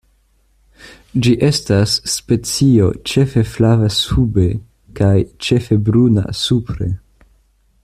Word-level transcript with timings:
Ĝi 1.25 1.33
estas 1.47 1.93
specio 2.13 2.87
ĉefe 3.11 3.43
flava 3.51 3.91
sube 3.99 4.47
kaj 5.01 5.13
ĉefe 5.49 5.79
bruna 5.91 6.25
supre. 6.45 6.91